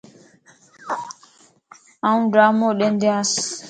[2.09, 3.29] آن ڊرامو ڏندياس